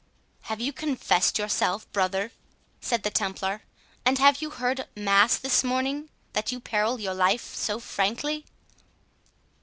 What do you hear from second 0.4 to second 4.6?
"Have you confessed yourself, brother," said the Templar, "and have you